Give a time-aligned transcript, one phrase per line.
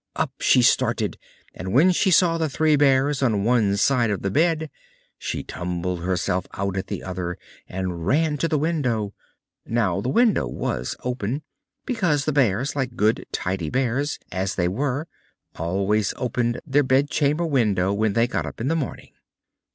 [0.15, 1.19] Up she started;
[1.53, 4.71] and when she saw the Three Bears on one side of the bed
[5.19, 7.37] she tumbled herself out at the other,
[7.69, 9.13] and ran to the window.
[9.63, 11.43] Now the window was open,
[11.85, 15.07] because the Bears, like good, tidy Bears, as they were,
[15.55, 19.11] always opened their bedchamber window when they got up in the morning.